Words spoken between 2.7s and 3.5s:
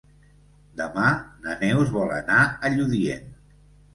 Lludient.